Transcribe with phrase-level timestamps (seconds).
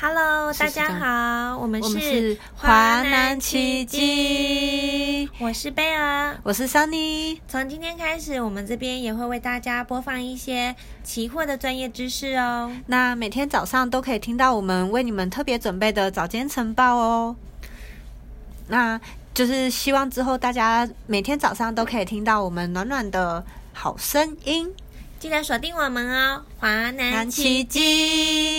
[0.00, 7.40] Hello，大家好，我们是华南奇迹，我是贝儿，我是 Sunny。
[7.48, 10.72] 从今天开始，我们这边也会为大家播放一些
[11.02, 12.70] 期货的专业知识哦。
[12.86, 17.34] 那每天早上都可以听到我们为你们特别准备的早间晨报哦。
[18.68, 19.00] 那
[19.34, 24.72] 就是希望之后大家每天早上都可以听到我们暖暖的好声音，
[25.18, 28.57] 记得锁定我们哦，华南奇迹。